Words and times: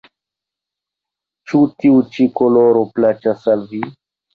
Ĉu 1.51 1.61
tiu 1.75 2.03
ĉi 2.17 2.29
koloro 2.43 2.87
plaĉas 2.97 3.51
al 3.57 3.73
vi? 3.75 3.89